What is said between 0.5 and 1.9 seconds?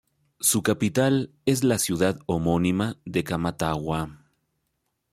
capital es la